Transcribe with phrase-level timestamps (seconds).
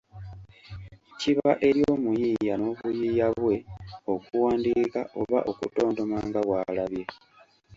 [1.19, 3.55] Kiba eri omuyiiya n’obuyiiya bwe
[4.13, 7.03] okuwandiika oba okutontoma nga bw’alabye.